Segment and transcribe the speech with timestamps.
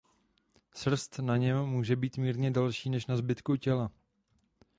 [0.73, 3.91] Srst na něm může být mírně delší než na zbytku těla.